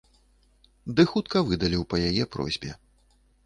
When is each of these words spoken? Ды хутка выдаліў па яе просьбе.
Ды 0.99 1.05
хутка 1.11 1.37
выдаліў 1.51 1.87
па 1.95 2.03
яе 2.09 2.23
просьбе. 2.37 2.71